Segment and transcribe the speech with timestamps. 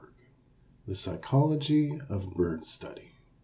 [0.87, 3.17] ]THE PSYCHOLOGY OF BIRD STUDY.